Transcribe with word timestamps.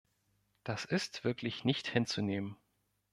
Das 0.63 0.83
ist 0.85 1.23
wirklich 1.25 1.63
nicht 1.63 1.85
hinzunehmen. 1.85 2.57